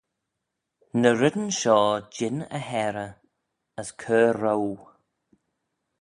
Ny 0.99 1.11
reddyn 1.19 1.51
shoh 1.59 1.91
jean 2.15 2.37
y 2.57 2.59
harey 2.69 3.15
as 3.79 3.89
cur 4.01 4.33
roue. 4.41 4.79